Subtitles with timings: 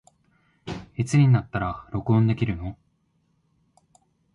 [0.95, 2.75] いつになったら録音できるの